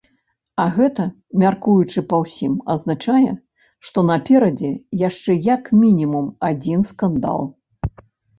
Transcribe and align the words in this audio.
А 0.61 0.63
гэта, 0.77 1.03
мяркуючы 1.43 2.01
па 2.13 2.17
ўсім, 2.23 2.55
азначае, 2.75 3.33
што 3.91 3.99
наперадзе 4.09 4.71
яшчэ 5.03 5.37
як 5.51 5.71
мінімум 5.83 6.25
адзін 6.51 6.79
скандал. 6.91 7.39